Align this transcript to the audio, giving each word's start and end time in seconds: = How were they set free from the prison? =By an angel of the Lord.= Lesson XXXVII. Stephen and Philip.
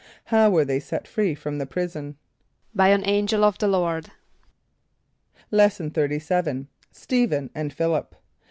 = 0.17 0.23
How 0.33 0.49
were 0.49 0.65
they 0.65 0.79
set 0.79 1.07
free 1.07 1.35
from 1.35 1.59
the 1.59 1.67
prison? 1.67 2.17
=By 2.73 2.87
an 2.87 3.03
angel 3.05 3.43
of 3.43 3.59
the 3.59 3.67
Lord.= 3.67 4.09
Lesson 5.51 5.91
XXXVII. 5.93 6.65
Stephen 6.91 7.51
and 7.53 7.71
Philip. 7.71 8.15